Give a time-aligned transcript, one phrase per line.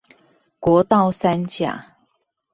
[0.59, 1.97] 國道三甲